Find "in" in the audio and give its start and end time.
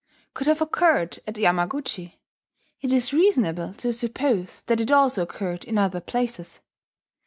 5.63-5.77